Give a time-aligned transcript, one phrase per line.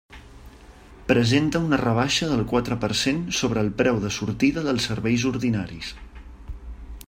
[1.11, 5.93] Presenta una rebaixa del quatre per cent sobre el preu de sortida dels serveis ordinaris.